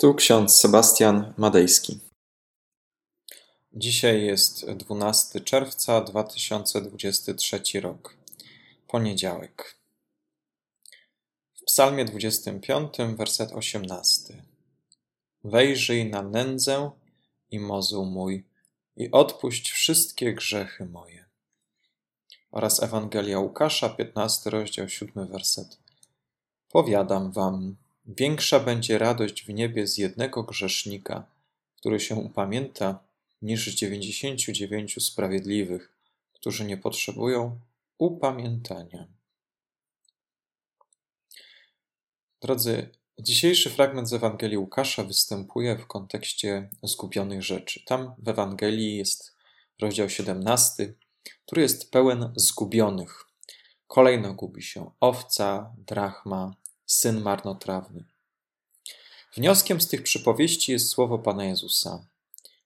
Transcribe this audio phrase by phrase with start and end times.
[0.00, 2.00] Tu ksiądz Sebastian Madejski.
[3.72, 8.16] Dzisiaj jest 12 czerwca 2023 rok,
[8.88, 9.78] poniedziałek.
[11.54, 14.42] W Psalmie 25, werset 18.
[15.44, 16.90] Wejrzyj na nędzę
[17.50, 18.44] i mozuł mój
[18.96, 21.24] i odpuść wszystkie grzechy moje.
[22.50, 25.78] Oraz Ewangelia Łukasza, 15 rozdział, 7 werset.
[26.68, 27.76] Powiadam wam,
[28.08, 31.26] Większa będzie radość w niebie z jednego grzesznika,
[31.76, 33.04] który się upamięta,
[33.42, 35.92] niż z dziewięćdziesięciu dziewięciu sprawiedliwych,
[36.32, 37.60] którzy nie potrzebują
[37.98, 39.06] upamiętania.
[42.42, 47.84] Drodzy, dzisiejszy fragment z Ewangelii Łukasza występuje w kontekście zgubionych rzeczy.
[47.86, 49.36] Tam w Ewangelii jest
[49.80, 50.94] rozdział 17,
[51.46, 53.24] który jest pełen zgubionych.
[53.86, 56.54] Kolejno gubi się owca, drachma,
[56.88, 58.04] syn marnotrawny.
[59.36, 62.06] Wnioskiem z tych przypowieści jest słowo Pana Jezusa.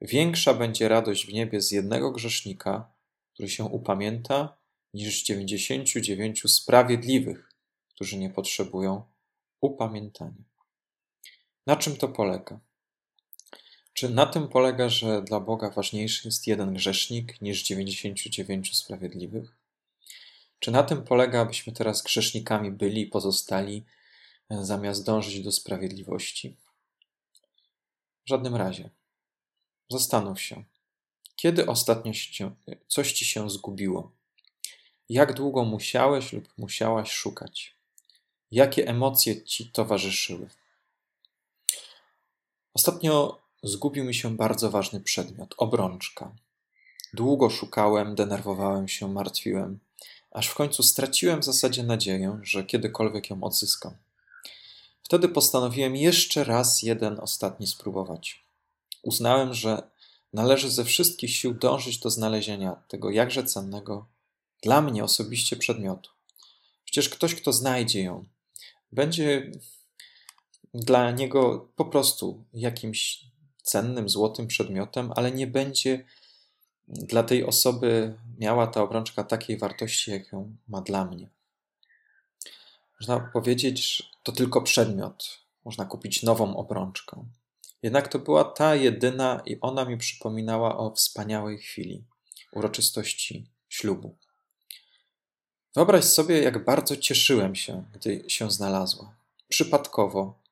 [0.00, 2.92] Większa będzie radość w niebie z jednego grzesznika,
[3.32, 4.56] który się upamięta,
[4.94, 5.26] niż z
[6.00, 7.52] dziewięciu sprawiedliwych,
[7.88, 9.02] którzy nie potrzebują
[9.60, 10.44] upamiętania.
[11.66, 12.60] Na czym to polega?
[13.92, 19.56] Czy na tym polega, że dla Boga ważniejszy jest jeden grzesznik niż dziewięćdziesięciu dziewięciu sprawiedliwych?
[20.58, 23.84] Czy na tym polega, abyśmy teraz grzesznikami byli i pozostali
[24.50, 26.56] zamiast dążyć do sprawiedliwości?
[28.24, 28.90] W żadnym razie.
[29.90, 30.64] Zastanów się,
[31.36, 32.54] kiedy ostatnio się,
[32.88, 34.12] coś ci się zgubiło?
[35.08, 37.76] Jak długo musiałeś lub musiałaś szukać?
[38.50, 40.48] Jakie emocje ci towarzyszyły?
[42.74, 46.32] Ostatnio zgubił mi się bardzo ważny przedmiot obrączka.
[47.14, 49.78] Długo szukałem, denerwowałem się, martwiłem,
[50.30, 53.94] aż w końcu straciłem w zasadzie nadzieję, że kiedykolwiek ją odzyskam.
[55.06, 58.44] Wtedy postanowiłem jeszcze raz jeden ostatni spróbować.
[59.02, 59.90] Uznałem, że
[60.32, 64.06] należy ze wszystkich sił dążyć do znalezienia tego jakże cennego
[64.62, 66.10] dla mnie osobiście przedmiotu.
[66.84, 68.24] Przecież ktoś, kto znajdzie ją,
[68.92, 69.50] będzie
[70.74, 73.24] dla niego po prostu jakimś
[73.62, 76.04] cennym, złotym przedmiotem, ale nie będzie
[76.88, 81.35] dla tej osoby miała ta obrączka takiej wartości, jak ją ma dla mnie.
[83.00, 85.46] Można powiedzieć, że to tylko przedmiot.
[85.64, 87.24] Można kupić nową obrączkę.
[87.82, 92.04] Jednak to była ta jedyna i ona mi przypominała o wspaniałej chwili
[92.52, 94.16] uroczystości ślubu.
[95.74, 99.16] Wyobraź sobie, jak bardzo cieszyłem się, gdy się znalazła.
[99.48, 100.42] Przypadkowo.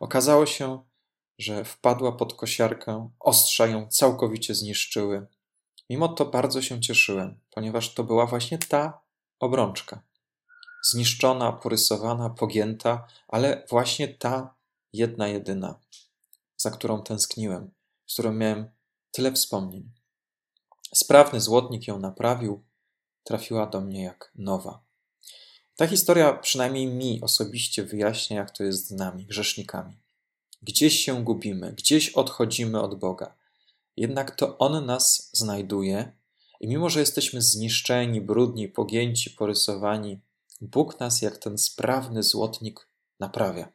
[0.00, 0.82] Okazało się,
[1.38, 5.26] że wpadła pod kosiarkę, ostrza ją całkowicie zniszczyły.
[5.90, 9.00] Mimo to bardzo się cieszyłem, ponieważ to była właśnie ta
[9.40, 10.02] obrączka
[10.90, 14.54] zniszczona, porysowana, pogięta, ale właśnie ta
[14.92, 15.80] jedna jedyna,
[16.56, 17.70] za którą tęskniłem,
[18.06, 18.70] z którą miałem
[19.10, 19.90] tyle wspomnień.
[20.94, 22.64] Sprawny złotnik ją naprawił,
[23.24, 24.86] trafiła do mnie jak nowa.
[25.76, 29.96] Ta historia przynajmniej mi osobiście wyjaśnia, jak to jest z nami, grzesznikami.
[30.62, 33.34] Gdzieś się gubimy, gdzieś odchodzimy od Boga.
[33.96, 36.12] Jednak to On nas znajduje
[36.60, 40.20] i mimo, że jesteśmy zniszczeni, brudni, pogięci, porysowani,
[40.60, 42.88] Bóg nas jak ten sprawny złotnik
[43.20, 43.72] naprawia.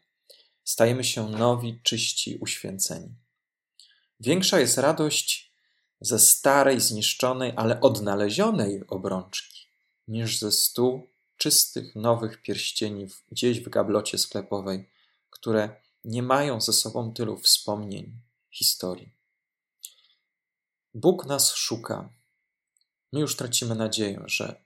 [0.64, 3.16] Stajemy się nowi, czyści, uświęceni.
[4.20, 5.54] Większa jest radość
[6.02, 9.68] ze starej, zniszczonej, ale odnalezionej obrączki,
[10.08, 14.90] niż ze stu czystych, nowych pierścieni gdzieś w gablocie sklepowej,
[15.30, 18.22] które nie mają ze sobą tylu wspomnień,
[18.52, 19.14] historii.
[20.94, 22.10] Bóg nas szuka.
[23.14, 24.64] My już tracimy nadzieję, że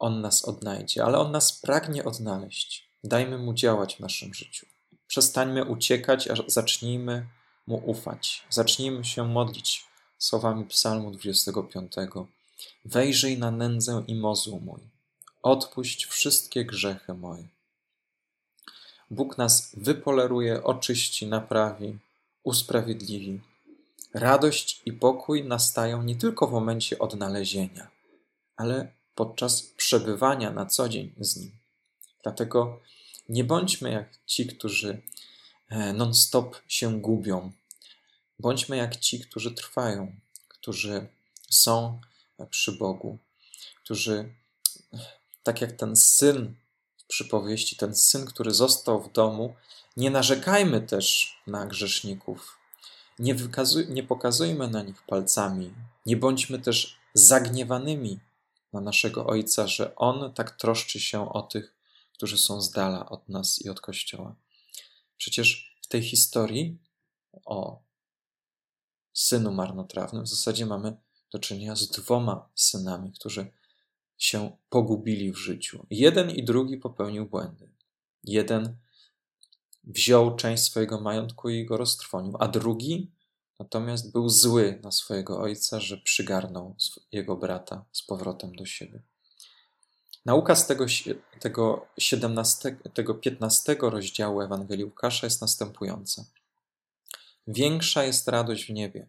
[0.00, 2.88] on nas odnajdzie, ale On nas pragnie odnaleźć.
[3.04, 4.66] Dajmy Mu działać w naszym życiu.
[5.06, 7.26] Przestańmy uciekać, a zacznijmy
[7.66, 8.44] Mu ufać.
[8.50, 9.84] Zacznijmy się modlić
[10.18, 11.92] słowami Psalmu 25.
[12.84, 14.80] Wejrzyj na nędzę i mozuł mój.
[15.42, 17.48] Odpuść wszystkie grzechy moje.
[19.10, 21.98] Bóg nas wypoleruje, oczyści, naprawi,
[22.42, 23.40] usprawiedliwi.
[24.14, 27.88] Radość i pokój nastają nie tylko w momencie odnalezienia,
[28.56, 31.50] ale podczas przebywania na co dzień z Nim.
[32.22, 32.80] Dlatego
[33.28, 35.02] nie bądźmy jak ci, którzy
[35.68, 37.52] e, non-stop się gubią.
[38.38, 40.12] Bądźmy jak ci, którzy trwają,
[40.48, 41.08] którzy
[41.50, 42.00] są
[42.50, 43.18] przy Bogu,
[43.84, 44.34] którzy,
[45.42, 46.54] tak jak ten syn
[46.96, 49.54] w przypowieści, ten syn, który został w domu,
[49.96, 52.58] nie narzekajmy też na grzeszników.
[53.18, 55.74] Nie, wykazuj, nie pokazujmy na nich palcami.
[56.06, 58.18] Nie bądźmy też zagniewanymi
[58.72, 61.76] na naszego Ojca, że On tak troszczy się o tych,
[62.12, 64.36] którzy są z dala od nas i od Kościoła.
[65.16, 66.78] Przecież w tej historii
[67.44, 67.82] o
[69.12, 70.24] synu marnotrawnym.
[70.24, 70.96] W zasadzie mamy
[71.32, 73.52] do czynienia z dwoma synami, którzy
[74.18, 75.86] się pogubili w życiu.
[75.90, 77.70] Jeden i drugi popełnił błędy.
[78.24, 78.76] Jeden
[79.84, 83.10] wziął część swojego majątku i go roztrwonił, a drugi
[83.60, 86.76] natomiast był zły na swojego ojca, że przygarnął
[87.12, 89.02] jego brata z powrotem do siebie.
[90.24, 90.86] Nauka z tego,
[91.40, 96.24] tego, 17, tego 15 rozdziału Ewangelii Łukasza jest następująca.
[97.46, 99.06] Większa jest radość w niebie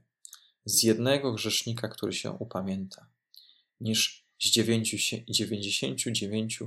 [0.66, 3.06] z jednego grzesznika, który się upamięta,
[3.82, 4.50] niż z
[5.30, 6.60] 99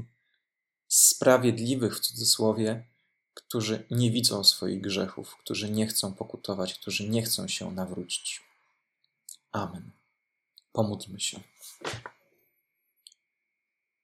[0.88, 2.87] sprawiedliwych w cudzysłowie,
[3.34, 8.42] którzy nie widzą swoich grzechów, którzy nie chcą pokutować, którzy nie chcą się nawrócić.
[9.52, 9.90] Amen.
[10.72, 11.40] Pomódlmy się.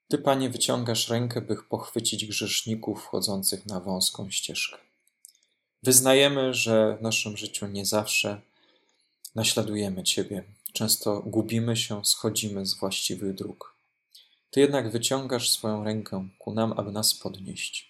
[0.08, 4.78] Ty, Panie, wyciągasz rękę, by pochwycić grzeszników wchodzących na wąską ścieżkę.
[5.82, 8.40] Wyznajemy, że w naszym życiu nie zawsze
[9.34, 10.44] naśladujemy Ciebie.
[10.72, 13.76] Często gubimy się, schodzimy z właściwych dróg.
[14.50, 17.89] Ty jednak wyciągasz swoją rękę ku nam, aby nas podnieść.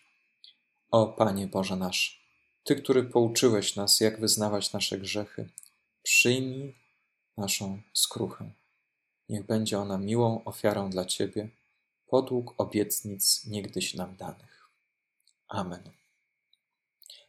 [0.90, 2.20] O Panie Boże nasz,
[2.64, 5.48] Ty, który pouczyłeś nas, jak wyznawać nasze grzechy,
[6.02, 6.74] przyjmij
[7.36, 8.50] naszą skruchę.
[9.28, 11.48] Niech będzie ona miłą ofiarą dla Ciebie,
[12.06, 14.68] podług obietnic niegdyś nam danych.
[15.48, 15.90] Amen.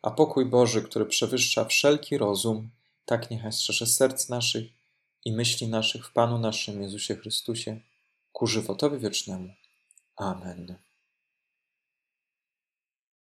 [0.02, 2.70] A pokój Boży, który przewyższa wszelki rozum,
[3.06, 4.66] tak niechaj strzeże serc naszych
[5.26, 7.80] i myśli naszych w Panu naszym Jezusie Chrystusie,
[8.32, 9.54] ku żywotowi wiecznemu.
[10.16, 10.78] Amen.